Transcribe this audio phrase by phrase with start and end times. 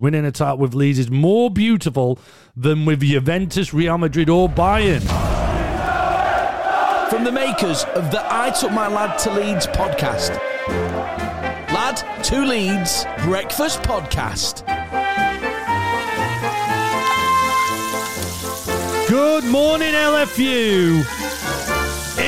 [0.00, 2.18] Winning a title with Leeds is more beautiful
[2.56, 5.02] than with Juventus, Real Madrid, or Bayern.
[7.08, 10.36] From the makers of the I Took My Lad to Leeds podcast.
[11.72, 14.66] Lad to Leeds Breakfast Podcast.
[19.08, 21.23] Good morning, LFU.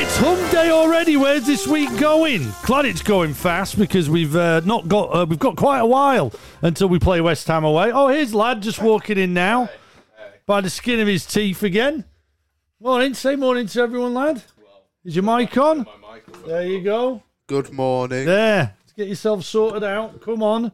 [0.08, 1.16] It's Hump Day already.
[1.16, 2.46] Where's this week going?
[2.62, 6.32] Glad it's going fast because we've uh, not got uh, we've got quite a while
[6.62, 7.90] until we play West Ham away.
[7.92, 9.68] Oh, here's lad just walking in now
[10.46, 12.04] by the skin of his teeth again.
[12.78, 14.44] Morning, say morning to everyone, lad.
[15.04, 15.84] Is your mic on?
[16.46, 17.24] There you go.
[17.48, 18.26] Good morning.
[18.26, 18.76] There.
[18.84, 20.20] Let's get yourself sorted out.
[20.20, 20.70] Come on.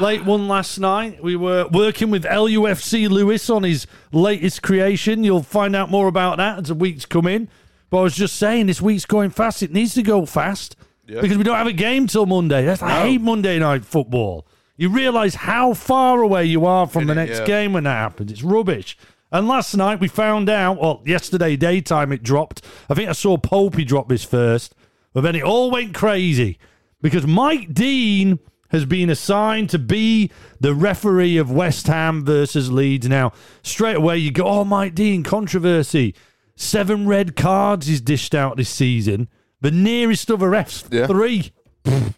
[0.00, 1.20] Late one last night.
[1.20, 5.24] We were working with LUFC Lewis on his latest creation.
[5.24, 7.48] You'll find out more about that as the weeks come in.
[7.92, 9.62] But I was just saying, this week's going fast.
[9.62, 12.64] It needs to go fast because we don't have a game till Monday.
[12.64, 14.46] That's, I hate Monday night football.
[14.78, 17.44] You realise how far away you are from the Innit, next yeah.
[17.44, 18.32] game when that happens.
[18.32, 18.96] It's rubbish.
[19.30, 22.64] And last night we found out, well, yesterday daytime it dropped.
[22.88, 24.74] I think I saw Popey drop this first.
[25.12, 26.58] But then it all went crazy
[27.02, 28.38] because Mike Dean
[28.70, 33.06] has been assigned to be the referee of West Ham versus Leeds.
[33.06, 36.14] Now, straight away you go, oh, Mike Dean, controversy.
[36.62, 39.28] Seven red cards he's dished out this season.
[39.60, 41.06] The nearest other refs, Yeah.
[41.06, 41.52] three.
[41.84, 42.14] Do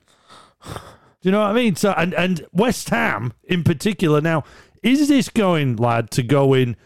[1.23, 1.77] you know what I mean?
[1.77, 4.21] So, and, and West Ham in particular.
[4.21, 4.45] Now,
[4.83, 6.77] is this going, lad, to go in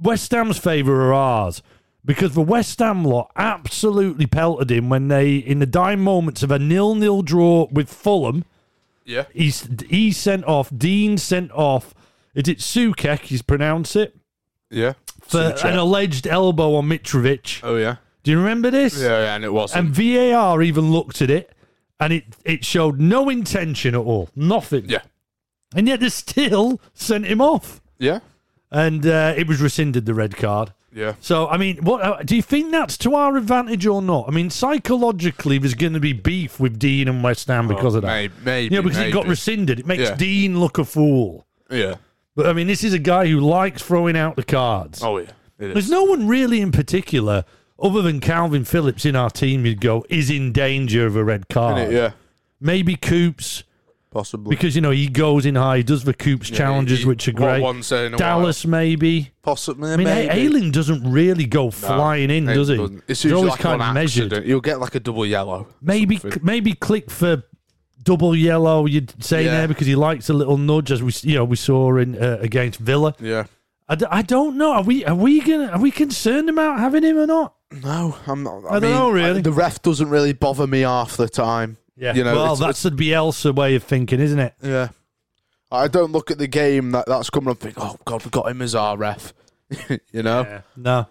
[0.00, 1.62] West Ham's favour or ours?
[2.04, 6.50] Because the West Ham lot absolutely pelted him when they, in the dying moments of
[6.50, 8.44] a nil-nil draw with Fulham,
[9.04, 9.24] Yeah.
[9.32, 10.70] he's he sent off.
[10.76, 11.94] Dean sent off.
[12.34, 13.20] Is it Sukek?
[13.20, 14.16] He's pronounced it
[14.70, 14.94] Yeah.
[15.20, 17.60] For an alleged elbow on Mitrovic.
[17.62, 17.96] Oh yeah.
[18.24, 19.00] Do you remember this?
[19.00, 19.86] Yeah, yeah, and it wasn't.
[19.86, 21.52] And VAR even looked at it,
[22.00, 24.88] and it it showed no intention at all, nothing.
[24.88, 25.02] yeah.
[25.74, 28.20] And yet they still sent him off, Yeah.
[28.70, 30.72] and uh, it was rescinded the red card.
[30.94, 31.14] Yeah.
[31.20, 34.24] So I mean, what uh, do you think that's to our advantage or not?
[34.28, 38.02] I mean, psychologically, there's going to be beef with Dean and West Ham because of
[38.02, 38.08] that.
[38.08, 38.74] Maybe, maybe.
[38.74, 39.30] you know, because it got maybe.
[39.30, 39.80] rescinded.
[39.80, 40.14] It makes Yeah.
[40.16, 41.46] Dean look a fool.
[41.70, 41.96] Yeah.
[42.38, 45.02] But I mean, this is a guy who likes throwing out the cards.
[45.02, 45.30] Oh yeah.
[45.58, 47.44] It There's no one really in particular,
[47.82, 51.48] other than Calvin Phillips in our team, you'd go, is in danger of a red
[51.48, 51.88] card.
[51.88, 51.92] Innit?
[51.92, 52.10] Yeah.
[52.60, 53.64] Maybe Coops,
[54.12, 54.54] Possibly.
[54.54, 57.32] because, you know, he goes in high, he does the Coops challenges, he- which are
[57.32, 57.92] what great.
[57.92, 59.30] a Dallas, maybe.
[59.42, 59.90] Possibly.
[59.92, 60.32] I mean, maybe.
[60.32, 62.76] Ayling doesn't really go flying in, does he?
[62.76, 63.02] doesn't.
[63.08, 64.24] It's He's usually always like kind on of measured.
[64.26, 64.46] accident.
[64.46, 65.66] You'll get like a double yellow.
[65.82, 66.40] Maybe Something.
[66.44, 67.42] maybe Klich for
[68.08, 68.86] double yellow.
[68.86, 69.50] You'd say Yeah.
[69.58, 72.38] there because he likes a little nudge, as we you know we saw in uh,
[72.40, 73.14] against Villa.
[73.20, 73.44] Yeah.
[73.90, 74.72] I, d- I don't know.
[74.72, 77.54] Are we are we gonna are we concerned about having him or not?
[77.82, 78.64] No, I'm not.
[78.64, 79.40] I, I don't mean, know, really.
[79.42, 81.76] The ref doesn't really bother me half the time.
[81.96, 82.14] Yeah.
[82.14, 84.54] You know, well, it's- that's the Bielsa way of thinking, isn't it?
[84.62, 84.88] Yeah.
[85.70, 88.30] I don't look at the game that that's coming up and think, oh, God, we
[88.30, 89.34] got him as our ref.
[90.12, 90.62] you know?
[90.76, 91.06] No.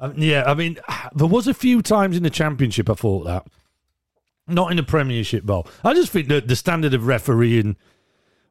[0.00, 0.78] Um, yeah, I mean,
[1.14, 3.46] there was a few times in the championship I thought that.
[4.48, 5.64] Not in the Premiership, though.
[5.84, 7.76] I just think that the standard of refereeing,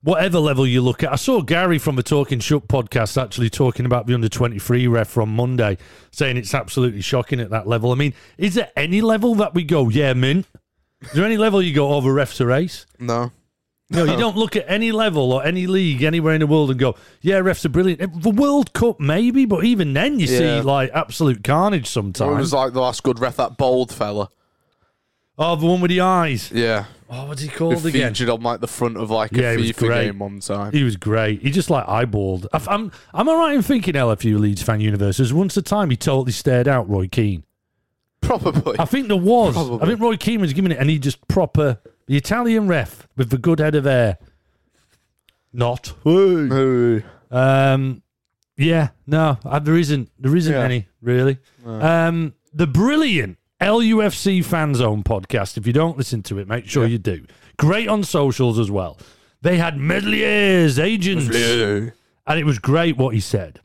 [0.01, 3.85] whatever level you look at, I saw Gary from the Talking Shook podcast actually talking
[3.85, 5.77] about the under 23 ref from Monday,
[6.11, 7.91] saying it's absolutely shocking at that level.
[7.91, 10.45] I mean, is there any level that we go, yeah, mint?
[11.01, 12.85] Is there any level you go oh, over refs a race?
[12.99, 13.31] No.
[13.89, 16.79] No, you don't look at any level or any league anywhere in the world and
[16.79, 18.21] go, yeah, refs are brilliant.
[18.21, 20.37] The World Cup, maybe, but even then you Yeah.
[20.37, 22.35] see like absolute carnage sometimes.
[22.35, 24.29] It was like the last good ref, that bold fella.
[25.37, 26.51] Oh, the one with the eyes.
[26.51, 26.85] Yeah.
[27.09, 28.13] Oh, what's he Who called again?
[28.13, 30.05] featured on like the front of like Yeah, a he was FIFA great.
[30.07, 30.73] game one time.
[30.73, 31.41] He was great.
[31.41, 32.47] He just like eyeballed.
[32.51, 35.17] I- I'm, am I right in thinking LFU Leeds fan universe?
[35.17, 37.43] There's once a time he totally stared out Roy Keane.
[38.19, 38.75] Probably.
[38.77, 39.53] I think there was.
[39.53, 39.79] Probably.
[39.81, 43.29] I think Roy Keane was giving it, and he just proper the Italian ref with
[43.29, 44.17] the good head of hair.
[45.53, 45.93] Not.
[46.05, 47.03] Ooh.
[47.31, 48.01] Um,
[48.57, 50.09] yeah, no, uh, there isn't.
[50.19, 50.63] There isn't Yeah.
[50.63, 51.37] any really.
[51.65, 55.57] Um, the brilliant LUFC Fan Zone podcast.
[55.57, 57.25] If you don't listen to it, make sure you do.
[57.57, 58.97] Great on socials as well.
[59.41, 61.91] They had Meslier's agents, Ooh.
[62.25, 63.61] and it was great what he said.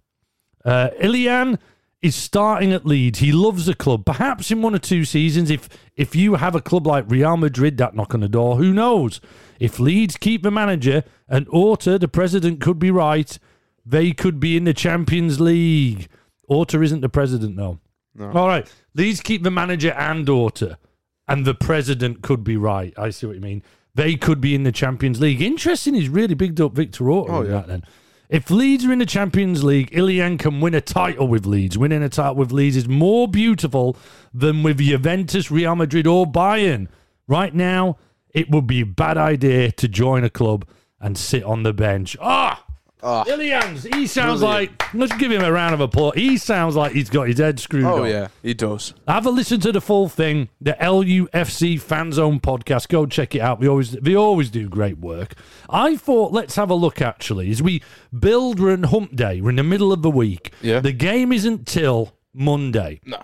[0.65, 1.59] Uh, Illan
[2.00, 3.21] is starting at Leeds.
[3.21, 4.05] He loves the club.
[4.05, 7.77] Perhaps in one or two seasons, if if you have a club like Real Madrid
[7.79, 9.21] that knock on the door, who knows?
[9.61, 13.39] If Leeds keep the manager and Orta, the president, could be right,
[13.85, 16.09] they could be in the Champions League.
[16.49, 17.79] Orta isn't the president, though.
[18.20, 18.70] All right.
[18.94, 20.79] Leeds keep the manager and Orta,
[21.26, 22.93] and the president could be right.
[22.99, 23.62] I see what you mean.
[23.94, 25.43] They could be in the Champions League.
[25.43, 27.32] Interesting, he's really bigged up Victor Orta.
[27.32, 27.50] Oh, yeah.
[27.50, 27.82] that then.
[28.29, 31.76] If Leeds are in the Champions League, Illan can win a title with Leeds.
[31.76, 33.94] Winning a title with Leeds is more beautiful
[34.32, 36.88] than with Juventus, Real Madrid, or Bayern.
[37.29, 37.99] Right now,
[38.31, 40.67] it would be a bad idea to join a club
[40.99, 42.17] and sit on the bench.
[42.23, 42.65] Ah!
[43.05, 43.25] Ah.
[43.27, 44.79] Illan's, he sounds Brilliant.
[44.81, 46.15] like, let's give him a round of applause.
[46.15, 48.09] He sounds like he's got his head screwed Oh on.
[48.09, 48.95] yeah, he does.
[49.09, 52.89] Have a listen to the full thing, the LUFC Fan Zone podcast.
[52.89, 53.59] Go check it out.
[53.59, 55.35] We always they always do great work.
[55.69, 57.83] I thought let's have a look actually as we
[58.17, 58.61] build.
[58.61, 59.41] We're in Hump Day.
[59.41, 60.53] We're in the middle of the week.
[60.63, 60.81] Yeah.
[60.81, 63.01] The game isn't till Monday.
[63.05, 63.17] No.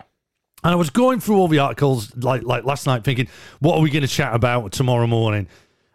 [0.65, 3.29] And I was going through all the articles like like last night, thinking,
[3.61, 5.47] what are we going to chat about tomorrow morning?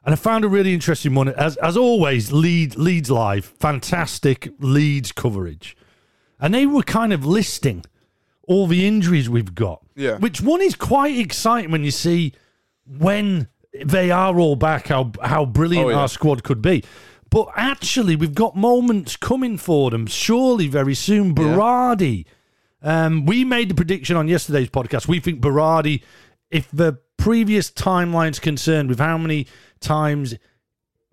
[0.05, 1.29] And I found a really interesting one.
[1.29, 5.77] As as always, Lead Leeds Live, fantastic Leeds coverage,
[6.39, 7.85] and they were kind of listing
[8.47, 9.81] all the injuries we've got.
[9.95, 10.17] Yeah.
[10.17, 12.33] which one is quite exciting when you see
[12.97, 13.47] when
[13.85, 15.97] they are all back, how how brilliant Oh, yeah.
[15.99, 16.83] our squad could be.
[17.29, 20.05] But actually, we've got moments coming for them.
[20.05, 22.25] Surely, very soon, Berardi.
[22.81, 25.07] Um, we made the prediction on yesterday's podcast.
[25.07, 26.03] We think Berardi,
[26.51, 29.47] if the previous timeline's concerned with how many
[29.83, 30.35] times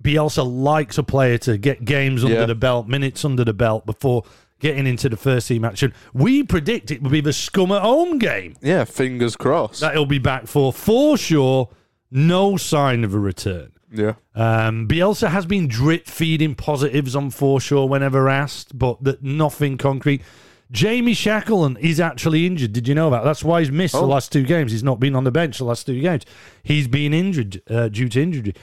[0.02, 2.46] Bielsa likes a player to get games under Yeah.
[2.46, 4.24] the belt, minutes under the belt before
[4.58, 8.18] getting into the first team action, we predict it will be the scum at home
[8.18, 9.80] game Yeah, fingers crossed.
[9.80, 10.72] that he'll be back for.
[10.72, 11.68] Forshaw,
[12.10, 13.72] no sign of a return.
[13.92, 14.14] yeah.
[14.34, 20.22] Um, Bielsa has been drip feeding positives on Forshaw whenever asked, but that nothing concrete.
[20.70, 22.72] Jamie Shackleton is actually injured.
[22.72, 23.24] Did you know that?
[23.24, 24.06] That's why he's missed the Oh.
[24.06, 24.70] last two games.
[24.72, 26.24] He's not been on the bench the last two games.
[26.62, 28.54] He's been injured uh, due to injury.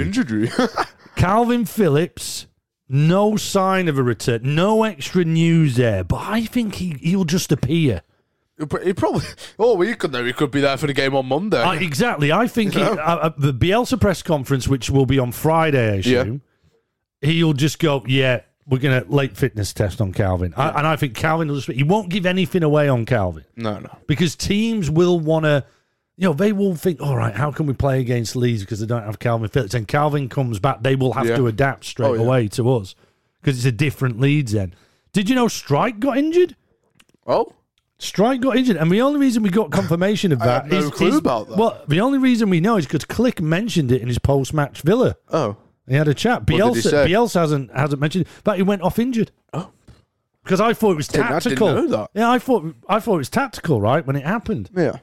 [0.00, 0.50] Injury.
[1.16, 2.46] Calvin Phillips,
[2.88, 4.54] no sign of a return.
[4.54, 8.02] No extra news there, but I think he, he'll just appear.
[8.82, 9.24] he probably.
[9.58, 10.24] Oh, we could know.
[10.24, 11.60] He could be there for the game on Monday.
[11.62, 12.32] I, exactly.
[12.32, 15.96] I think he, uh, uh, the Bielsa press conference, which will be on Friday, I
[15.96, 16.42] assume,
[17.22, 20.52] he'll just go, yeah, we're going to late fitness test on Calvin.
[20.56, 23.78] I, and I think Calvin will just, he won't give anything away on Calvin no,
[23.78, 23.96] no.
[24.08, 25.64] because teams will want to,
[26.16, 28.86] you know, they will think, all right, how can we play against Leeds because they
[28.86, 29.74] don't have Calvin Phillips?
[29.74, 31.36] And Calvin comes back, they will have Yeah.
[31.36, 32.20] to adapt straight Oh, yeah.
[32.22, 32.94] away to us
[33.40, 34.74] because it's a different Leeds then.
[35.12, 36.56] Did you know Struijk got injured?
[37.26, 37.52] Oh,
[37.98, 40.90] Struijk got injured, and the only reason we got confirmation of that had no is-
[40.90, 41.56] clue is- about that.
[41.56, 45.16] Well, the only reason we know is because Klich mentioned it in his post-match Villa.
[45.32, 45.56] oh,
[45.88, 46.44] He had a chat.
[46.46, 47.06] did he Bielsa, say?
[47.08, 49.30] Bielsa hasn't hasn't mentioned it, but he went off injured.
[49.52, 49.70] Oh.
[50.42, 51.68] because I thought it was Didn't- I didn't tactical.
[51.72, 52.10] know that.
[52.14, 54.70] Yeah, I thought I thought it was tactical, right when it happened.
[54.76, 54.96] yeah.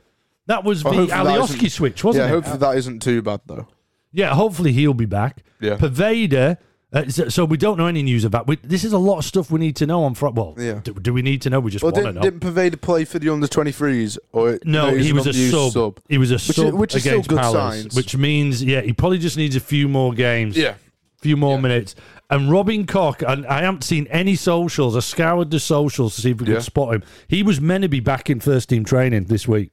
[0.47, 2.31] That was Well, the hopefully that Alioski isn't- switch, wasn't yeah, it?
[2.31, 3.68] hopefully that isn't too bad though.
[4.12, 5.44] Yeah, hopefully he'll be back.
[5.62, 5.77] Yeah.
[5.77, 6.57] Poveda.
[6.94, 8.45] Uh, so, so we don't know any news of that.
[8.45, 10.36] We, this is a lot of stuff we need to know on front.
[10.36, 10.80] Well, Yeah.
[10.84, 11.60] do, do we need to know?
[11.60, 12.22] We just Well, want didn't, know.
[12.22, 14.18] didn't Poveda play for the under 23s?
[14.31, 16.00] Or No, he was a unused sub.
[16.07, 17.95] He was a is- sub which is still against good Palace, signs.
[17.95, 20.75] which means yeah, he probably just needs a few more games, Yeah.
[21.19, 21.62] A few more Yeah.
[21.62, 21.95] minutes.
[22.30, 24.96] And Robin Koch, and I haven't seen any socials.
[24.96, 26.60] I scoured the socials to see if we could Yeah.
[26.62, 27.04] spot him.
[27.28, 29.72] He was meant to be back in first team training this week.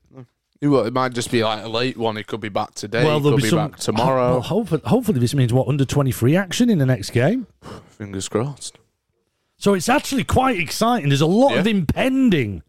[0.62, 2.16] Well, it might just be like a late one.
[2.16, 3.02] He could be back today.
[3.04, 4.26] well, he there'll could be, be, some back tomorrow.
[4.28, 7.46] Oh, well, hopefully, hopefully, this means what under twenty three action in the next game.
[7.88, 8.78] Fingers crossed.
[9.56, 11.08] So it's actually quite exciting.
[11.08, 11.60] There's a lot Yeah.
[11.60, 12.62] of impending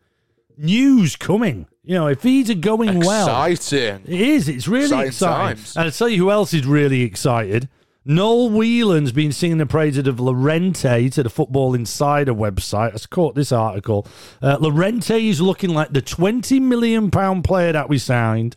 [0.57, 1.67] news coming.
[1.83, 4.03] You know, if these are going well, Exciting.
[4.05, 4.47] It is.
[4.47, 5.63] It's really Exciting exciting.
[5.77, 7.67] And I'll tell you who else is really excited.
[8.03, 12.95] Noel Whelan's been singing the praises of Llorente to the Football Insider website.
[12.95, 14.07] I caught this article.
[14.41, 18.55] Uh, Llorente is looking like the £20 million player that we signed.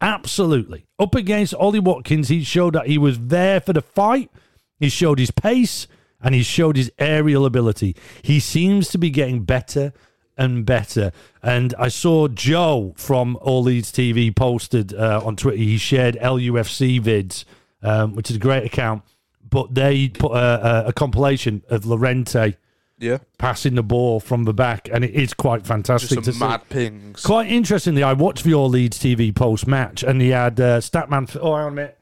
[0.00, 0.86] Absolutely.
[0.96, 4.30] Up against Ollie Watkins, he showed that he was there for the fight.
[4.78, 5.88] He showed his pace
[6.20, 7.96] and he showed his aerial ability.
[8.22, 9.92] He seems to be getting better
[10.38, 11.10] and better.
[11.42, 15.56] And I saw Joe from All Leeds TV posted uh, on Twitter.
[15.56, 17.44] He shared LUFC vids,
[17.84, 19.02] um, which is a great account.
[19.48, 22.54] But they put a, a, a compilation of Llorente
[22.98, 23.18] Yeah.
[23.38, 26.40] passing the ball from the back, and it is quite Just fantastic to some see.
[26.40, 27.22] mad pings.
[27.22, 31.36] Quite interestingly, I watched the All Leeds TV post match, and he had uh, Statman.
[31.40, 31.98] Oh, hang on a minute.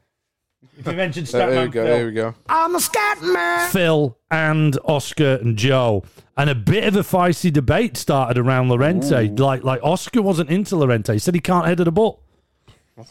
[0.79, 1.85] If you mentioned Uh, here we Statman go.
[1.85, 2.35] Phil, Here we go.
[2.49, 3.69] I'm a scat man.
[3.69, 6.03] Phil and Oscar and Joe,
[6.35, 9.27] and a bit of a feisty debate started around Llorente.
[9.29, 11.13] Like, like Oscar wasn't into Llorente.
[11.13, 12.22] He said he can't head of the ball.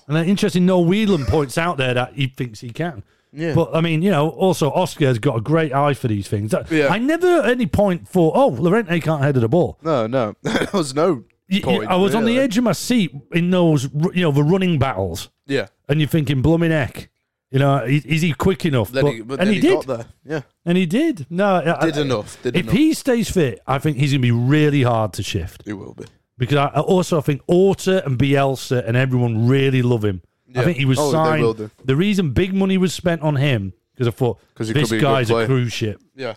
[0.07, 3.03] And interesting, Noel Whelan points out there that he thinks he can.
[3.33, 3.55] Yeah.
[3.55, 6.55] But I mean, you know, also Oscar has got a great eye for these things.
[6.71, 6.89] Yeah.
[6.89, 9.79] I never at any point thought, oh, Llorente can't head of the ball.
[9.83, 10.35] No, no.
[10.43, 11.25] there was no
[11.63, 11.89] point.
[11.89, 13.85] I was on the edge of my seat in those,
[14.15, 15.69] you know, the running battles, Yeah.
[15.89, 17.09] and you're thinking, blooming heck,
[17.51, 18.91] you know, is, is he quick enough?
[18.93, 20.07] Then But- he, but and he, he, did, got there.
[20.25, 20.41] Yeah.
[20.67, 21.27] and he did.
[21.31, 22.43] No, Did I- enough.
[22.43, 22.75] Did If enough.
[22.75, 25.95] he stays fit, I think he's going to be really hard to shift he will
[25.95, 26.05] be.
[26.39, 30.23] Because I, I also think Orta and Bielsa and everyone really love him.
[30.55, 30.65] I Yeah.
[30.65, 31.43] think he was Oh, they signed.
[31.43, 31.71] will do.
[31.85, 34.91] The reason big money was spent on him because I thought 'Cause he could this
[34.91, 35.47] be a good guy's a player.
[35.47, 36.01] cruise ship.
[36.17, 36.35] Yeah.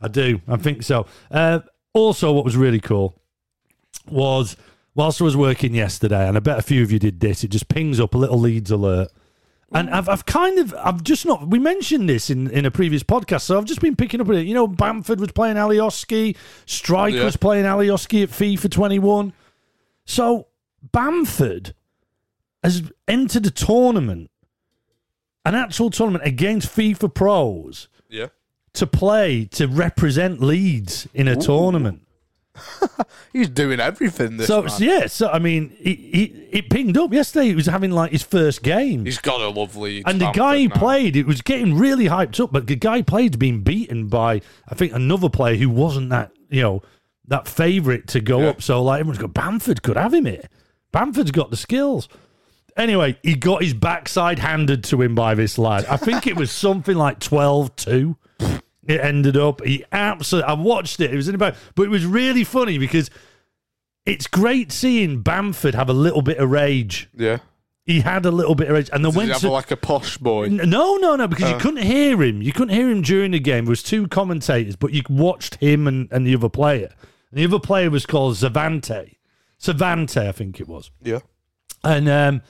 [0.00, 0.40] I do.
[0.48, 1.06] I think so.
[1.30, 1.60] Uh,
[1.92, 3.14] also, what was really cool
[4.10, 4.56] was
[4.94, 7.48] whilst I was working yesterday, and I bet a few of you did this, it
[7.48, 9.08] just pings up a little Leeds alert.
[9.72, 13.02] And I've, I've kind of, I've just not, we mentioned this in, in a previous
[13.02, 14.46] podcast, so I've just been picking up on it.
[14.46, 17.24] You know, Bamford was playing Alioski, Struijk Yeah.
[17.24, 19.32] was playing Alioski at FIFA 21.
[20.04, 20.46] So
[20.92, 21.74] Bamford
[22.62, 24.30] has entered a tournament,
[25.44, 28.28] an actual tournament against FIFA pros Yeah.
[28.74, 32.03] to play, to represent Leeds in a tournament.
[33.32, 34.36] He's doing everything.
[34.36, 34.70] This So, man.
[34.70, 37.46] so, yeah, so I mean, he, he, it pinged up yesterday.
[37.48, 39.04] He was having like his first game.
[39.04, 40.02] he's got a lovely.
[40.06, 43.02] And the guy he played, it was getting really hyped up, but the guy he
[43.02, 46.82] played being beaten by, I think, another player who wasn't that, you know,
[47.26, 48.48] that favourite to go Yeah.
[48.50, 48.62] up.
[48.62, 50.48] So, like, everyone's got Bamford could have him here.
[50.92, 52.08] Bamford's got the skills.
[52.76, 55.86] Anyway, he got his backside handed to him by this lad.
[55.86, 58.16] I think it was something like 12 2.
[58.86, 59.64] It ended up.
[59.64, 60.48] He absolutely.
[60.50, 61.12] I watched it.
[61.12, 63.10] It was in about, but it was really funny because
[64.06, 67.08] it's great seeing Bamford have a little bit of rage.
[67.16, 67.38] Yeah.
[67.86, 69.70] He had a little bit of rage, and then Does went he have to, like
[69.70, 70.48] a posh boy?
[70.48, 71.60] No, no, no, because you Oh.
[71.60, 72.40] couldn't hear him.
[72.40, 73.66] You couldn't hear him during the game.
[73.66, 76.88] There was two commentators, but you watched him and, and the other player.
[77.30, 79.16] And the other player was called Zavante.
[79.58, 80.90] Savante, I think it was.
[81.02, 81.20] Yeah.
[81.82, 82.42] And um,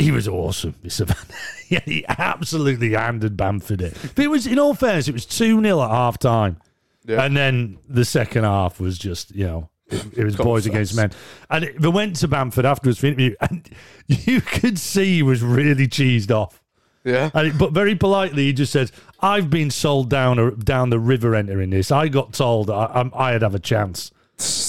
[0.00, 1.34] he was awesome, Savante.
[1.68, 3.96] yeah, he absolutely handed Bamford it.
[4.14, 6.58] But it was, in all fairness, it was 2 0 at half time.
[7.06, 7.24] Yeah.
[7.24, 11.10] And then the second half was just, you know, it, it was boys against men.
[11.48, 13.68] And it, they went to Bamford afterwards for interview, and
[14.06, 16.62] you could see he was really cheesed off.
[17.04, 17.30] Yeah.
[17.32, 21.70] And, but very politely, he just says, "I've been sold down down the river entering
[21.70, 21.90] this.
[21.90, 24.10] I got told I, I'm, I'd have a chance."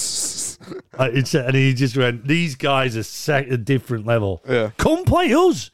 [0.98, 4.42] Uh, it's, and he just went, "These guys are set a different level.
[4.48, 4.70] Yeah.
[4.76, 5.70] Come play us.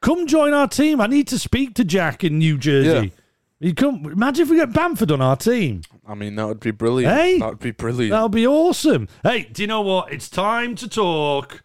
[0.00, 1.00] Come join our team.
[1.00, 3.12] I need to speak to Jack in New Jersey.
[3.60, 4.06] You come.
[4.06, 5.82] Imagine if we get Bamford on our team.
[6.06, 7.12] I mean, that would be brilliant.
[7.12, 7.38] Hey.
[7.40, 8.12] That would be brilliant.
[8.12, 9.08] That'll be awesome.
[9.24, 10.12] Hey, do you know what?
[10.12, 11.62] It's time to talk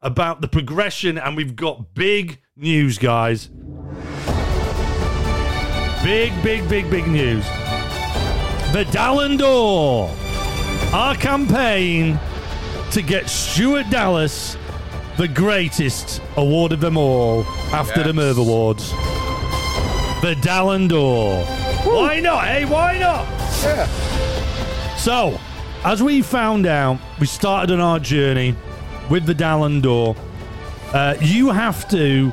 [0.00, 3.50] about the progression, and we've got big news, guys.
[6.02, 7.44] Big, big, big, big news.
[8.72, 10.10] The Dallon d'Or,
[10.92, 12.18] our campaign
[12.92, 14.56] to get Stuart Dallas
[15.16, 18.90] the greatest award of them all after the Merv Awards.
[20.22, 21.44] The Dallon d'Or.
[21.84, 22.44] Why not?
[22.44, 23.26] Hey, why not?
[23.62, 23.86] yeah.
[24.96, 25.38] So,
[25.84, 28.56] as we found out, we started on our journey
[29.10, 30.16] with the Dallon d'Or.
[30.92, 32.32] Uh, you have to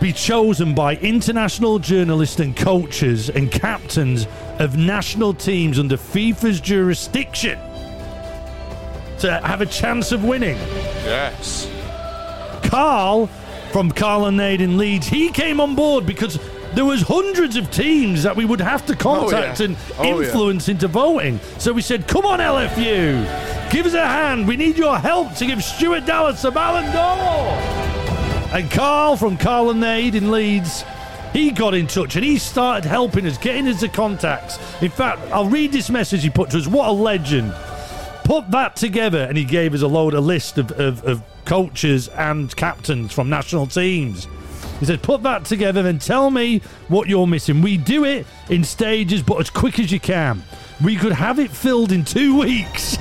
[0.00, 4.26] be chosen by international journalists and coaches and captains
[4.58, 7.58] of national teams under FIFA's jurisdiction
[9.18, 10.56] to have a chance of winning.
[11.04, 11.70] Yes.
[12.64, 13.28] Carl
[13.72, 16.38] from Carl and Nade in Leeds, he came on board because
[16.74, 19.66] there was hundreds of teams that we would have to oh, contact yeah.
[19.66, 20.26] and Oh, yeah.
[20.26, 21.40] influence into voting.
[21.58, 24.46] So we said, come on, LFU, give us a hand.
[24.46, 28.54] We need your help to give Stuart Dallas a Ballon d'Or.
[28.54, 30.84] And Carl from Carl and Nade in Leeds,
[31.32, 34.58] he got in touch and he started helping us, getting us the contacts.
[34.82, 36.66] In fact, I'll read this message he put to us.
[36.66, 37.54] What a legend
[38.24, 42.08] put that together and he gave us a load of list of, of, of coaches
[42.08, 44.26] and captains from national teams
[44.80, 48.64] he said put that together and tell me what you're missing we do it in
[48.64, 50.42] stages but as quick as you can
[50.84, 52.98] we could have it filled in two weeks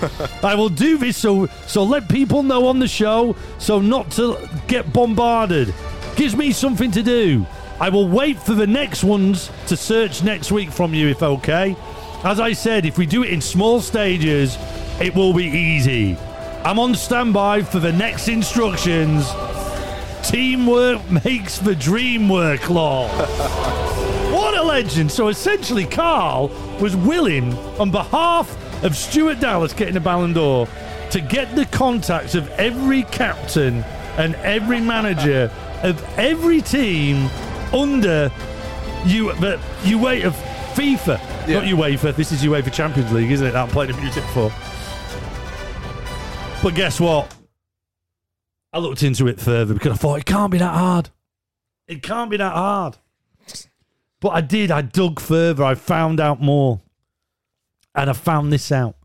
[0.42, 4.48] I will do this so so let people know on the show so not to
[4.66, 5.74] get bombarded.
[6.16, 7.46] Gives me something to do.
[7.80, 11.74] I will wait for the next ones to search next week from you if okay.
[12.22, 14.58] As I said, if we do it in small stages,
[15.00, 16.18] it will be easy.
[16.62, 19.26] I'm on standby for the next instructions.
[20.22, 23.08] Teamwork makes the dream work, law.
[24.30, 25.10] What a legend!
[25.10, 26.48] So essentially, Carl
[26.80, 30.68] was willing, on behalf of Stuart Dallas getting a Ballon d'Or,
[31.10, 33.82] to get the contacts of every captain
[34.16, 35.50] and every manager
[35.82, 37.28] of every team
[37.72, 38.30] under
[39.04, 40.34] you, but UEFA of
[40.74, 41.60] FIFA, Yeah.
[41.60, 42.14] not UEFA.
[42.14, 43.52] This is UEFA Champions League, isn't it?
[43.52, 44.50] That I'm playing the music for.
[46.62, 47.34] But guess what?
[48.72, 51.08] I looked into it further because I thought it can't be that hard.
[51.88, 52.96] It can't be that hard.
[54.20, 54.70] But I did.
[54.70, 55.64] I dug further.
[55.64, 56.80] I found out more.
[57.94, 58.96] And I found this out.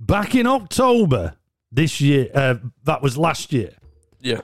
[0.00, 1.34] Back in October
[1.72, 3.72] this year, uh, that was last year,
[4.20, 4.40] Yeah.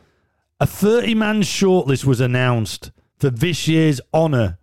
[0.58, 2.90] a 30 man shortlist was announced
[3.20, 4.58] for this year's honour.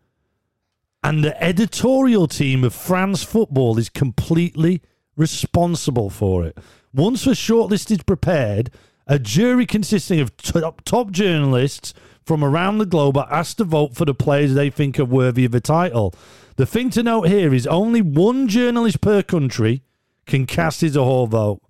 [1.04, 4.82] And the editorial team of France Football is completely
[5.16, 6.58] responsible for it.
[6.94, 8.72] Once the shortlist is prepared,
[9.06, 11.94] a jury consisting of top, top journalists
[12.26, 15.46] from around the globe are asked to vote for the players they think are worthy
[15.46, 16.14] of the title.
[16.58, 19.84] The thing to note here is only one journalist per country
[20.26, 21.62] can cast his or her vote.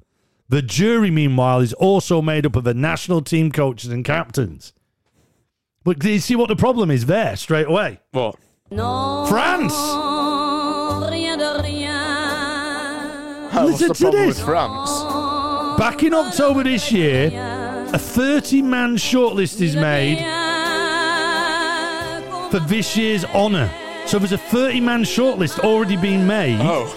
[0.49, 4.73] The jury, meanwhile, is also made up of the national team coaches and captains.
[5.87, 8.01] But do you see what the problem is there straight away?
[8.11, 8.35] What?
[8.71, 9.71] Non, France.
[13.53, 14.43] What's Listen the to problem this.
[14.43, 14.91] France?
[15.79, 17.27] Back in October this year,
[17.93, 20.17] a 30 man shortlist is made
[22.51, 23.71] for this year's honour.
[24.07, 26.93] So there's a 30 man shortlist already been made Oh.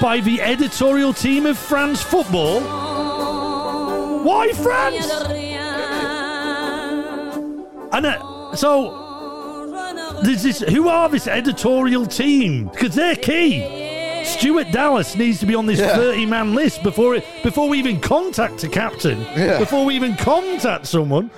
[0.00, 2.60] by the editorial team of France Football.
[4.24, 5.45] Why France?
[7.92, 9.02] And uh, so,
[10.22, 12.68] there's this, who are this editorial team?
[12.68, 14.24] Because they're key.
[14.24, 15.94] Stuart Dallas needs to be on this Yeah.
[15.96, 19.58] 30 man list before it, before we even contact a captain, Yeah.
[19.58, 21.30] before we even contact someone.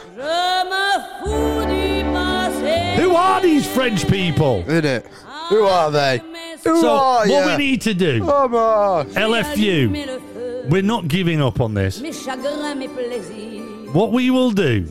[2.97, 4.61] Who are these French people?
[4.67, 5.07] Isn't it?
[5.51, 6.21] Who are they?
[6.65, 7.47] Who So, are what ya?
[7.47, 9.07] we need to do, Come on.
[9.11, 12.01] LFU, we're not giving up on this.
[13.93, 14.87] What we will do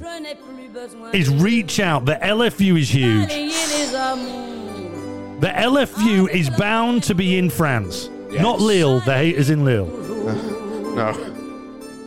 [1.14, 2.06] is reach out.
[2.06, 3.30] The LFU is huge.
[5.40, 8.10] The LFU is bound to be in France.
[8.32, 9.00] Not Lille.
[9.02, 9.88] The haters in Lille.
[10.98, 11.14] No.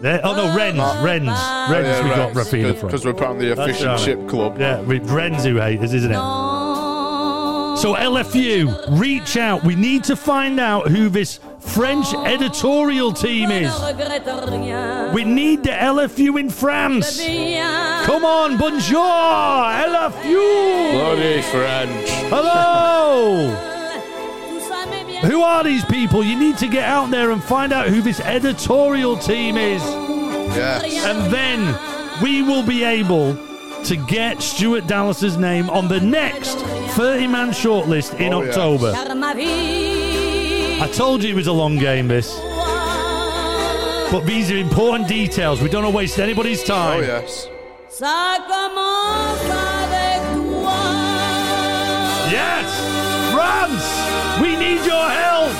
[0.00, 0.80] They're- oh no, Rennes.
[0.80, 1.00] Ah.
[1.04, 1.28] Rennes.
[1.70, 2.02] Rennes.
[2.02, 2.88] we got Raphinha from.
[2.88, 4.00] Because we're part of the right.
[4.00, 4.58] ship club.
[4.58, 6.16] Yeah, with Rennes who haters, isn't it?
[6.16, 9.62] So LFU, reach out.
[9.62, 11.38] We need to find out who this
[11.74, 13.72] French editorial team is.
[15.14, 17.18] We need the LFU in France.
[18.04, 20.92] Come on, bonjour, LFU.
[20.92, 22.08] Bloody French.
[22.28, 23.66] Hello.
[25.22, 26.24] Who are these people?
[26.24, 29.82] You need to get out there and find out who this editorial team is.
[29.82, 31.04] Yes.
[31.04, 31.78] And then
[32.22, 33.36] we will be able
[33.84, 38.54] to get Stuart Dallas's name on the next 30 man shortlist in Oh, yes.
[40.82, 42.34] I told you it was a long game, this.
[44.10, 45.60] But these are important details.
[45.62, 47.00] We don't want to waste anybody's time.
[47.00, 47.48] Oh, yes.
[47.90, 50.72] Ça commence avec toi.
[52.32, 52.66] Yes!
[53.32, 54.40] France!
[54.40, 55.52] We need your help!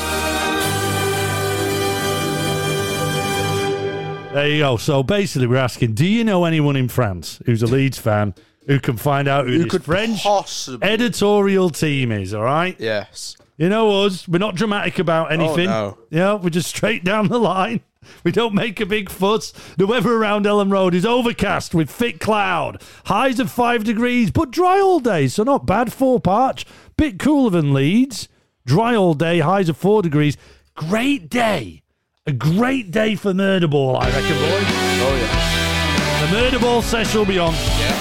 [4.32, 4.76] There you go.
[4.78, 8.34] So basically, we're asking do you know anyone in France who's a Leeds fan
[8.66, 10.88] who can find out who, Who this could French possibly?
[10.88, 12.74] editorial team is, all right?
[12.78, 13.36] yes.
[13.60, 15.66] You know us, we're not dramatic about oh, anything.
[15.66, 15.98] no.
[16.08, 17.80] You know, we're just straight down the line.
[18.24, 19.52] We don't make a big fuss.
[19.76, 22.82] The weather around Elland Road is overcast with thick cloud.
[23.04, 26.64] Highs of five degrees, but dry all day, so not bad for Parch.
[26.96, 28.26] Bit cooler than Leeds.
[28.64, 30.38] Dry all day, highs of four degrees.
[30.74, 31.82] Great day.
[32.26, 34.64] A great day for murder ball, I reckon, boys.
[35.02, 36.26] Oh, yeah.
[36.26, 37.52] The murder ball session will be on.
[37.52, 37.99] Yes.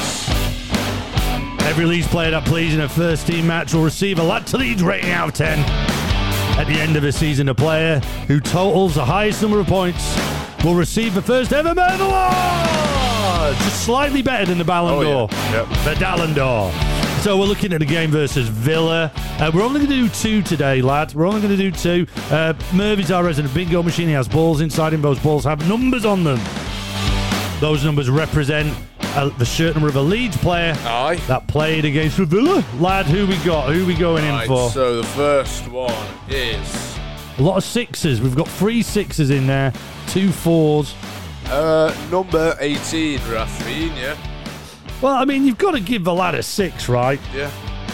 [1.69, 4.58] Every Leeds player that plays in a first team match will receive a lad to
[4.58, 5.60] Leeds rating out of 10.
[6.60, 10.03] At the end of the season, a player who totals the highest number of points
[10.63, 13.55] will receive the first ever Murder Award!
[13.58, 15.27] Just slightly better than the Ballon Oh, d'Or.
[15.32, 15.69] yeah.
[15.69, 15.84] Yep.
[15.86, 16.71] The Dallon d'Or.
[17.21, 19.12] So we're looking at the game versus Villa.
[19.15, 21.13] Uh, we're only going to do two today, lads.
[21.13, 22.08] We're only going to do two.
[22.32, 24.08] Uh, Merv is our resident bingo machine.
[24.08, 25.01] He has balls inside him.
[25.03, 26.39] Those balls have numbers on them.
[27.60, 28.75] Those numbers represent
[29.15, 31.15] uh, the shirt number of a Leeds player Aye.
[31.28, 32.63] that played against the Villa.
[32.80, 33.74] Lad, who we got?
[33.74, 34.69] Who we going in Right, for?
[34.69, 35.93] so the first one
[36.30, 36.98] is
[37.38, 38.22] A lot of sixes.
[38.22, 39.74] We've got three sixes in there,
[40.08, 40.93] two fours.
[41.48, 44.17] uh, number 18, Raphinha.
[45.02, 47.19] Well, I mean, you've got to give the lad a six, right?
[47.34, 47.50] Yeah.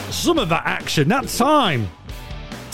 [0.09, 1.89] Some of that action, that time.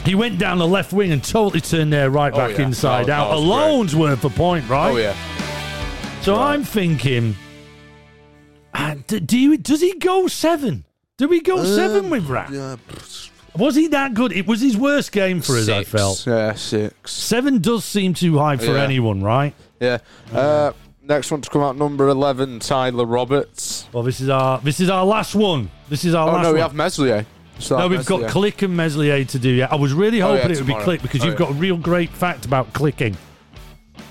[0.06, 2.66] He went down the left wing and totally turned their right Oh, back yeah.
[2.66, 3.30] inside That- out.
[3.30, 4.92] that was Alone's worth a point, right?
[4.92, 5.14] Oh, yeah.
[6.22, 7.36] So I'm thinking,
[9.14, 10.86] uh, d- do you, does he go seven?
[11.18, 12.48] Do we go seven with Rat?
[12.50, 12.76] Um, Yeah.
[13.58, 14.32] Was he that good?
[14.32, 15.90] It was his worst game for us, I Six.
[15.92, 16.26] felt.
[16.26, 17.12] Yeah, six.
[17.12, 18.84] Seven does seem too high for Yeah.
[18.84, 19.54] anyone, right?
[19.82, 19.98] Yeah.
[20.34, 20.72] Uh,
[21.04, 23.88] next one to come out, number 11, Tyler Roberts.
[23.92, 25.70] Well, this is our this is our last one.
[25.90, 26.56] This is our Oh, last no, one.
[26.56, 27.26] we have Meslier.
[27.60, 28.52] Still no, we've got Meslier.
[28.52, 29.50] Klich and Meslier to do.
[29.50, 30.86] Yeah, I was really Oh, hoping yeah, it would be tomorrow.
[30.98, 31.46] Klich because Oh, you've yeah.
[31.48, 33.18] got a real great fact about clicking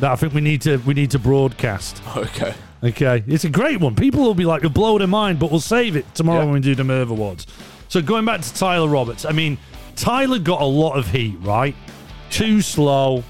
[0.00, 2.02] that I think we need to we need to broadcast.
[2.16, 2.52] Okay.
[2.82, 3.94] Okay, it's a great one.
[3.94, 6.44] People will be like, "You'll blow their mind," but we'll save it tomorrow Yeah.
[6.46, 7.46] when we do the Merv Awards.
[7.88, 9.58] So going back to Tyler Roberts, I mean,
[9.96, 11.74] Tyler got a lot of heat, right?
[12.30, 13.22] Too slow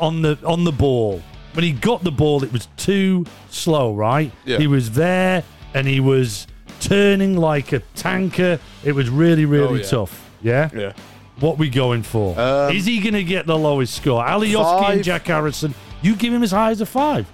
[0.00, 1.22] on the on the ball.
[1.52, 4.32] When he got the ball, it was too slow, right?
[4.44, 4.58] Yeah.
[4.58, 6.46] He was there and he was
[6.80, 8.58] turning like a tanker.
[8.84, 9.86] It was really, really Oh, yeah.
[9.88, 10.30] tough.
[10.42, 10.70] Yeah.
[10.74, 10.92] Yeah.
[11.40, 12.38] What we going for?
[12.40, 14.24] Um, Is he going to get the lowest score?
[14.24, 15.04] Alioski and.
[15.04, 15.74] Jack Harrison.
[16.02, 17.26] You give him as high as a five.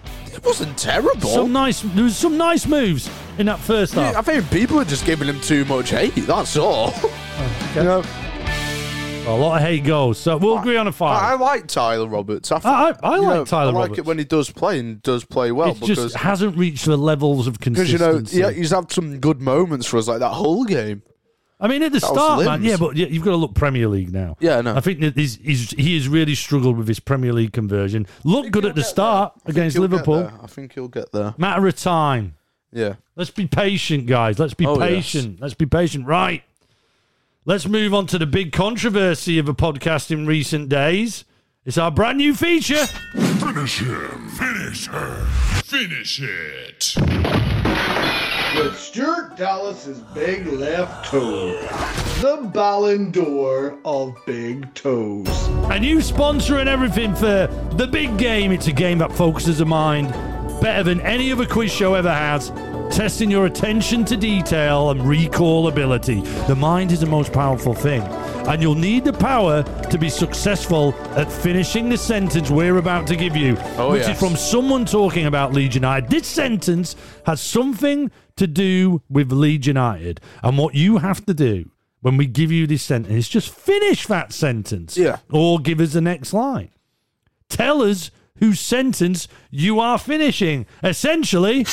[0.43, 1.29] It wasn't terrible.
[1.29, 1.83] Some nice.
[1.83, 4.17] There was some nice moves in that first half.
[4.17, 6.15] I think people are just giving him too much hate.
[6.17, 6.93] That's all.
[7.75, 10.19] You know, oh, A lot of hate goes.
[10.19, 11.41] So we'll agree on a I, I five.
[11.41, 12.51] like Tyler Roberts.
[12.53, 13.99] I, think- I, I, I you like know, Tyler I like Roberts.
[14.01, 16.97] it when he does play and does play well it because just hasn't reached the
[16.99, 18.41] levels of because you consistency.
[18.41, 21.03] know yeah, he's had some good moments for us like that whole game.
[21.61, 22.47] I mean, at the That was start, man.
[22.63, 22.65] limbs.
[22.65, 24.37] Yeah, but yeah, you've got to look Premier League now.
[24.41, 24.75] Yeah, I know.
[24.75, 28.07] I think that he's, he's, he has really struggled with his Premier League conversion.
[28.25, 30.15] Looked good at the start against He'll get Liverpool.
[30.23, 30.33] there.
[30.43, 31.35] I think he'll get there.
[31.37, 32.35] Matter of time.
[32.73, 32.95] Yeah.
[33.17, 34.39] Let's be patient, guys.
[34.39, 34.89] Let's be Oh, yes.
[34.89, 35.41] patient.
[35.41, 36.07] Let's be patient.
[36.07, 36.43] Right.
[37.45, 41.25] Let's move on to the big controversy of a podcast in recent days.
[41.67, 42.87] It's our brand new feature.
[42.87, 44.29] Finish him.
[44.31, 45.27] Finish her.
[45.65, 47.50] Finish it.
[48.57, 51.53] With Stuart Dallas's big left toe.
[52.21, 55.29] The Ballon d'Or of big toes.
[55.71, 58.53] A new sponsor and everything for the big game.
[58.53, 60.11] It's a game that focuses the mind
[60.61, 62.51] better than any other quiz show ever has,
[62.95, 66.21] testing your attention to detail and recall ability.
[66.49, 68.03] The mind is the most powerful thing,
[68.49, 73.17] and you'll need the power to be successful at finishing the sentence we're about to
[73.17, 76.11] give you, Oh, which is from someone talking about Leeds United.
[76.11, 81.71] This sentence has something to do with Leeds United, and what you have to do.
[82.03, 85.19] When we give you this sentence, is just finish that sentence Yeah.
[85.31, 86.71] or give us the next line.
[87.51, 90.65] Tell us whose sentence you are finishing.
[90.83, 91.65] Essentially,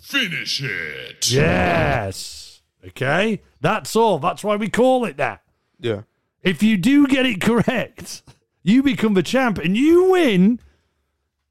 [0.00, 1.30] Finish it.
[1.30, 2.62] yes.
[2.84, 3.42] Okay?
[3.60, 4.18] That's all.
[4.18, 5.42] That's why we call it that.
[5.84, 6.02] Yeah.
[6.42, 8.22] If you do get it correct,
[8.62, 10.60] you become the champ and you win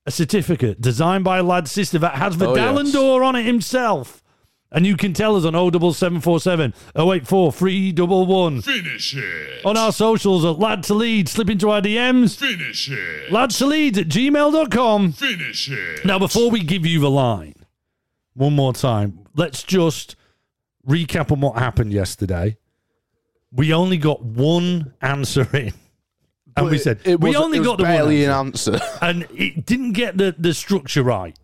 [0.06, 2.96] a certificate designed by a lad's sister that has the Oh, Dallon yes.
[2.96, 4.22] on it himself.
[4.72, 9.64] And you can tell us on 07747 084 311 Finish it.
[9.64, 11.30] on our socials at Lad to Lead.
[11.30, 12.36] Slip into our DMs.
[12.38, 13.32] Finish it.
[13.32, 15.12] Lad to Lead at gmail.com.
[15.12, 16.04] Finish it.
[16.06, 17.54] Now, before we give you the line,
[18.34, 20.16] one more time, let's just
[20.88, 22.58] recap on what happened yesterday.
[23.56, 25.74] We only got one answer in.
[26.56, 28.72] And we said, it we was, only it was got the one barely answer.
[28.74, 28.98] an answer.
[29.02, 31.38] And it didn't get the, the structure right.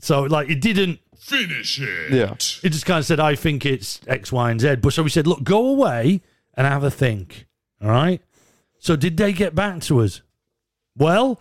[0.00, 2.12] So, like, it didn't, Finish it.
[2.12, 2.32] Yeah.
[2.32, 4.76] it just kind of said, I think it's X, Y, and Z.
[4.76, 6.22] But so we said, look, go away
[6.54, 7.46] and have a think.
[7.82, 8.22] All right.
[8.78, 10.22] So did they get back to us?
[10.96, 11.38] Well,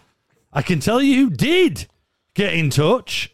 [0.52, 1.88] I can tell you who did
[2.34, 3.32] get in touch.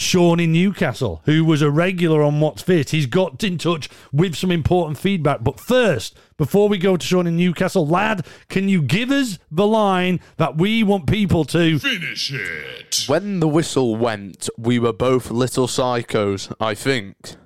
[0.00, 2.88] Sean in Newcastle, who was a regular on What's Fit.
[2.88, 5.44] He's got in touch with some important feedback.
[5.44, 9.66] But first, before we go to Sean in Newcastle, lad, can you give us the
[9.66, 11.78] line that we want people to?
[11.78, 13.04] Finish it.
[13.08, 17.36] When the whistle went, we were both little psychos, I think.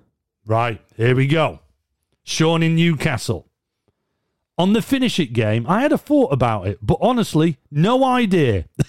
[0.46, 1.58] Right, here we go.
[2.22, 3.48] Sean in Newcastle.
[4.56, 8.66] On the finish it game, I had a thought about it, but honestly, no idea.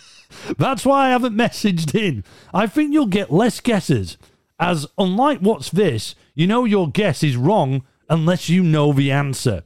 [0.57, 2.23] That's why I haven't messaged in.
[2.53, 4.17] I think you'll get less guesses,
[4.59, 9.63] as unlike what's this, you know your guess is wrong unless you know the answer.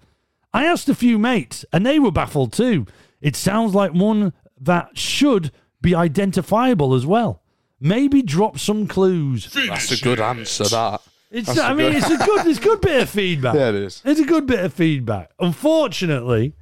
[0.53, 2.85] I asked a few mates, and they were baffled too.
[3.21, 7.41] It sounds like one that should be identifiable as well.
[7.79, 9.45] Maybe drop some clues.
[9.45, 10.23] Finish That's a good it.
[10.23, 11.01] answer, that.
[11.31, 13.53] It's, That's I a mean, good- it's a good, it's a good bit of feedback.
[13.59, 14.01] Yeah, it is.
[14.03, 15.31] It's a good bit of feedback.
[15.39, 16.55] Unfortunately,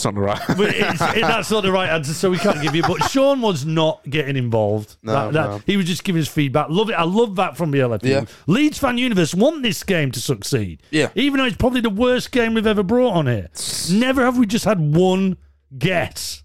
[0.00, 0.40] It's not the right.
[0.56, 2.82] but it, that's not the right answer, so we can't give you.
[2.82, 4.96] But Sean was not getting involved.
[5.02, 5.62] No, That- that- no.
[5.66, 6.68] He was just giving his feedback.
[6.70, 6.94] Love it.
[6.94, 8.02] I love that from the LFU.
[8.04, 8.24] Yeah.
[8.46, 10.82] Leeds Fan Universe want this game to succeed.
[10.90, 11.10] Yeah.
[11.14, 13.48] Even though it's probably the worst game we've ever brought on here.
[13.92, 15.36] Never have we just had one
[15.76, 16.42] guess.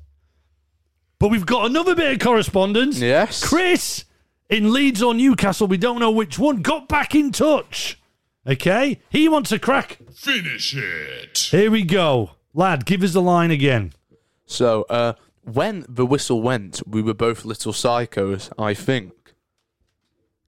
[1.18, 3.00] But we've got another bit of correspondence.
[3.00, 3.42] Yes.
[3.48, 4.04] Chris
[4.50, 8.00] in Leeds or Newcastle, we don't know which one, got back in touch.
[8.46, 9.00] Okay?
[9.10, 9.98] He wants a crack.
[10.14, 11.38] Finish it.
[11.52, 12.32] Here we go.
[12.56, 13.92] Lad, give us the line again.
[14.46, 15.14] So, uh,
[15.44, 19.12] when the whistle went, we were both little psychos, I think.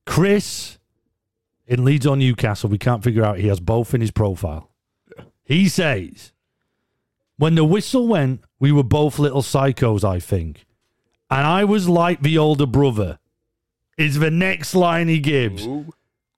[0.06, 0.78] Chris
[1.68, 3.40] in Leeds or Newcastle, we can't figure out.
[3.40, 4.72] He has both in his profile.
[5.44, 6.32] He says,
[7.36, 10.66] when the whistle went, we were both little psychos, I think.
[11.30, 13.20] And I was like the older brother,
[13.98, 15.68] is the next line he gives.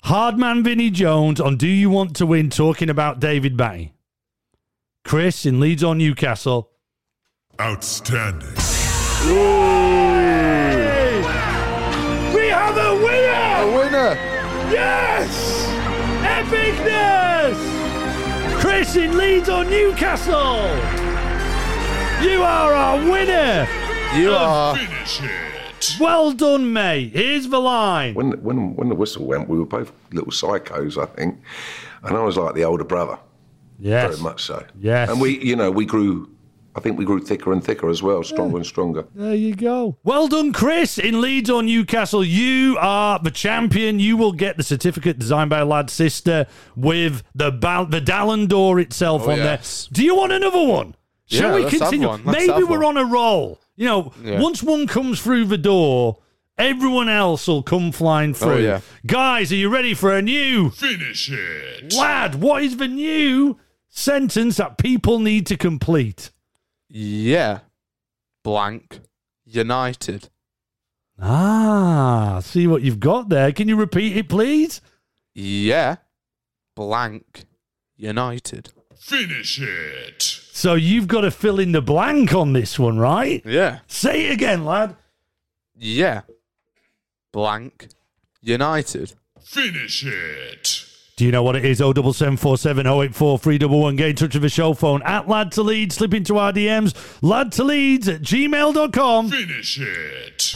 [0.03, 3.93] Hardman Vinnie Jones on Do You Want to Win talking about David Batty.
[5.09, 6.69] Chris in Leeds or Newcastle.
[7.59, 8.53] Outstanding.
[12.31, 13.41] We have a winner!
[13.57, 14.13] A winner!
[14.71, 15.65] Yes!
[16.21, 17.57] Epicness!
[18.61, 20.59] Chris in Leeds or Newcastle!
[22.23, 23.67] You are our winner!
[24.15, 24.75] You are.
[24.75, 25.97] Finish it.
[25.99, 27.13] Well done, mate.
[27.13, 28.13] Here's the line.
[28.13, 31.39] When when when the whistle went, we were both little psychos, I think,
[32.03, 33.17] and I was like the older brother,
[33.79, 34.11] Yes.
[34.15, 34.65] very much so.
[34.77, 35.09] Yes.
[35.09, 36.29] And we, you know, we grew
[36.75, 39.05] I think we grew thicker and thicker as well, stronger and stronger.
[39.15, 39.97] There you go.
[40.03, 42.23] Well done, Chris, in Leeds or Newcastle.
[42.23, 43.99] You are the champion.
[43.99, 48.45] You will get the certificate designed by a lad's sister with the Bal- the Dallon
[48.45, 49.87] d'Or itself Oh, on yes.
[49.87, 49.95] there.
[49.97, 50.95] Do you want another one?
[51.25, 52.07] Shall Yeah, we let's have continue?
[52.07, 52.21] one.
[52.23, 52.97] Let's Maybe have we're one.
[52.97, 53.59] on a roll.
[53.75, 54.39] You know, Yeah.
[54.39, 56.19] once one comes through the door,
[56.57, 58.51] everyone else will come flying oh, through.
[58.53, 58.81] Oh, yeah.
[59.05, 61.93] Guys, are you ready for a new Finish it.
[61.93, 62.35] lad?
[62.35, 63.57] What is the new
[63.89, 66.31] sentence that people need to complete?
[66.87, 67.59] Yeah.
[68.43, 69.01] Blank.
[69.45, 70.29] United.
[71.21, 73.51] Ah, see what you've got there.
[73.51, 74.81] Can you repeat it, please?
[75.33, 75.97] Yeah.
[76.75, 77.43] Blank.
[77.97, 78.71] United.
[78.97, 80.21] Finish it.
[80.21, 83.41] So you've got to fill in the blank on this one, right?
[83.45, 83.79] Yeah.
[83.87, 84.95] Say it again, lad.
[85.75, 86.21] Yeah.
[87.31, 87.89] Blank.
[88.41, 89.13] United.
[89.41, 90.85] Finish it.
[91.19, 91.79] Do you know what it is?
[91.79, 93.95] 07747 084 311.
[93.97, 95.95] Get in touch with the show phone at Lad to Leeds.
[95.95, 96.95] Slip into our DMs.
[97.21, 99.29] Lad to Leeds at gmail.com.
[99.29, 100.53] Finish it.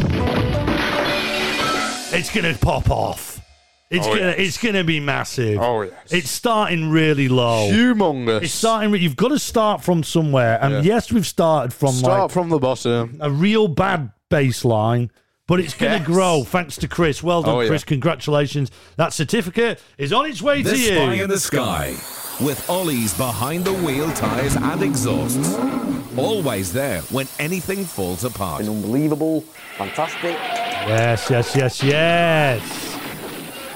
[2.15, 3.41] It's going to pop off.
[3.89, 4.36] It's Oh, gonna, yes.
[4.39, 5.60] it's gonna be massive.
[5.60, 5.93] Oh, yes.
[6.12, 7.69] It's starting really low.
[7.69, 8.43] Humongous.
[8.43, 8.95] It's starting.
[8.95, 10.82] You've got to start from somewhere, and Yeah.
[10.95, 13.17] yes, we've started from Start like from the bottom.
[13.19, 15.10] a real bad baseline,
[15.47, 16.06] but it's going to Yes.
[16.08, 17.21] grow thanks to Chris.
[17.21, 17.67] Well done, Oh, yeah.
[17.67, 17.84] Chris.
[17.84, 18.71] Congratulations.
[18.97, 21.23] That certificate is on its way The to Spy you.
[21.23, 21.95] in the Sky
[22.41, 25.56] with Ollie's behind the wheel tyres and exhausts.
[26.17, 28.62] Always there when anything falls apart.
[28.67, 29.41] unbelievable,
[29.77, 30.34] fantastic.
[30.34, 32.92] Yes, yes, yes, yes.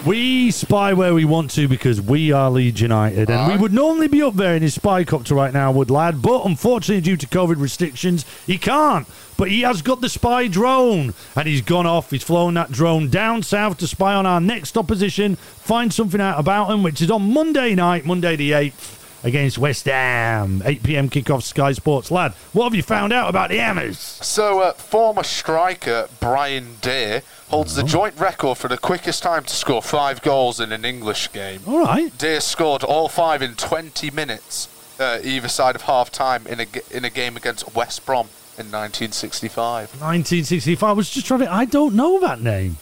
[0.06, 4.08] We spy where we want to because we are Leeds United, and we would normally
[4.08, 7.28] be up there in his spy copter right now, would lad, but unfortunately, due to
[7.28, 9.08] COVID restrictions, he can't.
[9.38, 12.12] But he has got the spy drone, and he's gone off.
[12.12, 16.40] He's flown that drone down south to spy on our next opposition, find something out
[16.40, 18.97] about him, which is on Monday night, Monday the eighth.
[19.23, 21.10] Against West Ham, 8 p.m.
[21.10, 22.12] kickoff, Sky Sports.
[22.12, 23.97] Lad, what have you found out about the Hammers?
[23.97, 29.56] So, uh, former striker Brian Dear holds the joint record for the quickest time to
[29.56, 31.62] score five goals in an English game.
[31.65, 32.15] All right.
[32.17, 34.67] Dear scored all five in 20 minutes,
[34.99, 38.27] uh, either side of half time, in a, in a game against West Brom
[38.58, 39.89] in 1965.
[40.01, 40.84] 1965.
[40.88, 41.51] I was just trying to.
[41.51, 42.77] I don't know that name.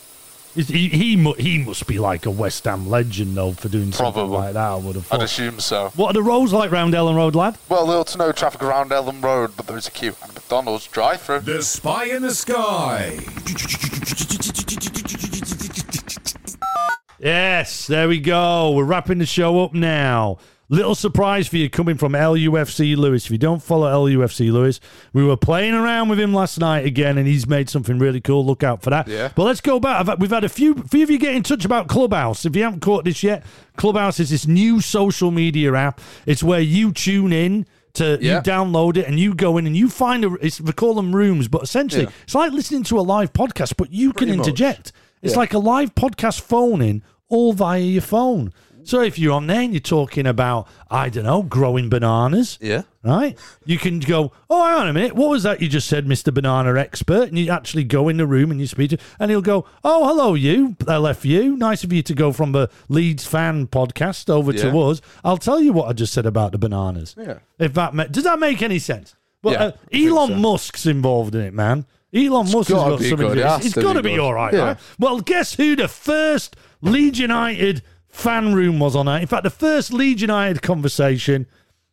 [0.55, 3.91] Is- He he, mu- he must be like a West Ham legend though for doing
[3.91, 4.71] something like that.
[4.71, 5.89] I would have I'd assume so.
[5.95, 7.57] What are the roads like round Elland Road, lad?
[7.67, 11.41] Well, little to no traffic around Elland Road, but there's a queue at McDonald's drive-through.
[11.41, 13.19] The Spy in the Sky.
[17.19, 18.71] Yes, there we go.
[18.71, 20.37] We're wrapping the show up now.
[20.67, 23.25] Little surprise for you coming from LUFC Lewis.
[23.25, 24.79] If you don't follow LUFC Lewis,
[25.13, 28.43] we were playing around with him last night again, and he's made something really cool.
[28.43, 29.07] Look out for that.
[29.07, 29.29] Yeah.
[29.35, 29.99] But let's go back.
[30.07, 32.45] I've- We've had a few, few of you get in touch about Clubhouse.
[32.45, 33.43] If you haven't caught this yet,
[33.77, 36.01] Clubhouse is this new social media app.
[36.25, 37.67] It's where you tune in.
[37.95, 38.35] To Yeah.
[38.35, 41.15] you download it and you go in and you find a it's we call them
[41.15, 42.09] rooms, but essentially Yeah.
[42.25, 44.47] it's like listening to a live podcast, but you can Pretty much.
[44.47, 44.91] interject.
[45.23, 45.39] It's Yeah.
[45.39, 48.51] like a live podcast phone in all via your phone.
[48.85, 52.83] So if you're on there and you're talking about, I don't know, growing bananas, Yeah.
[53.03, 53.37] right?
[53.65, 55.15] You can go, oh, hang on a minute.
[55.15, 56.33] What was that you just said, Mr.
[56.33, 57.29] Banana Expert?
[57.29, 60.07] And you actually go in the room and you speak to, and he'll go, oh,
[60.07, 61.57] hello, you, LFU.
[61.57, 65.01] Nice of you to go from the Leeds fan podcast over to us.
[65.23, 67.15] I'll tell you what I just said about the bananas.
[67.17, 67.39] Yeah.
[67.59, 69.15] If that ma- does that make any sense?
[69.41, 70.35] But Yeah, uh, Elon so.
[70.35, 71.85] Musk's involved in it, man.
[72.13, 73.29] Elon Musk has got something good.
[73.29, 73.39] to do.
[73.41, 74.59] It has It's, got to be be all right, Yeah.
[74.61, 74.77] right?
[74.97, 77.81] Well, guess who the first Leeds United
[78.15, 79.07] fan room was on?
[79.07, 81.47] In fact, the first Leeds United conversation.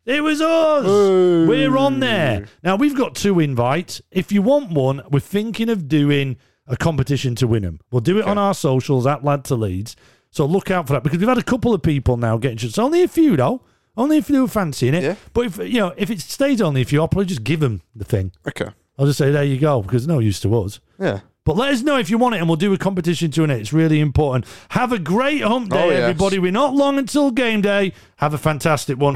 [0.05, 0.85] It was us.
[0.85, 2.47] We're on there.
[2.61, 4.01] Now, we've got two invites.
[4.11, 7.79] If you want one, we're thinking of doing a competition to win them.
[7.91, 9.95] We'll do it on our socials at Lad to Leeds.
[10.29, 12.79] So look out for that because we've had a couple of people now getting It's
[12.79, 13.61] only a few, though.
[13.95, 15.03] Only if you are fancying it.
[15.03, 15.15] Yeah.
[15.33, 17.81] But if you know, if it stays only a few, I'll probably just give them
[17.95, 18.31] the thing.
[18.47, 18.69] Okay.
[18.97, 20.79] I'll just say there you go because no use to us.
[20.99, 21.19] Yeah.
[21.45, 23.49] But let us know if you want it, and we'll do a competition to it.
[23.49, 24.45] It's really important.
[24.69, 25.99] Have a great hump oh, day, Oh, yes.
[26.01, 26.39] everybody.
[26.39, 27.91] We're not long until game day.
[28.17, 29.15] Have a fantastic one.